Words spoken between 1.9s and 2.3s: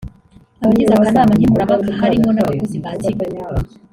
harimo